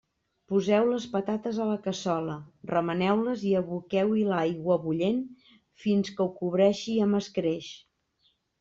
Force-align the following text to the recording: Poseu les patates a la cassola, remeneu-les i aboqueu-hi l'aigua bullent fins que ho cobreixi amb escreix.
Poseu 0.51 0.85
les 0.91 1.03
patates 1.15 1.59
a 1.65 1.67
la 1.71 1.75
cassola, 1.87 2.37
remeneu-les 2.71 3.45
i 3.51 3.53
aboqueu-hi 3.61 4.25
l'aigua 4.31 4.79
bullent 4.89 5.23
fins 5.85 6.13
que 6.17 6.27
ho 6.29 6.31
cobreixi 6.43 6.99
amb 7.09 7.23
escreix. 7.25 7.73